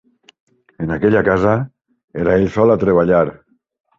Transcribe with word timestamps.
En 0.85 0.93
aquella 0.95 1.21
casa 1.27 1.51
era 2.23 2.35
ell 2.39 2.49
sol 2.57 2.75
a 2.77 2.81
treballar. 2.87 3.23